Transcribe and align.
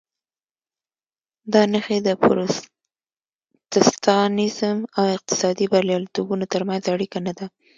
دا 1.53 1.61
نښې 1.71 1.97
د 2.07 2.09
پروتستانېزم 2.23 4.77
او 4.97 5.03
اقتصادي 5.17 5.65
بریالیتوبونو 5.73 6.45
ترمنځ 6.53 6.83
اړیکه 6.93 7.19
نه 7.27 7.33
ده. 7.37 7.45